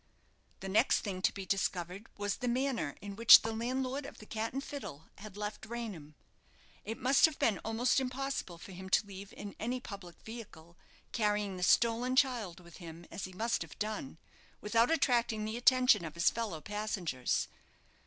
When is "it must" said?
6.83-7.25